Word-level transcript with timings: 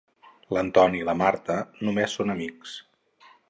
L'Antoni 0.57 1.03
i 1.03 1.05
la 1.11 1.15
Marta 1.21 1.59
només 1.91 2.17
són 2.21 2.37
amics. 2.39 2.75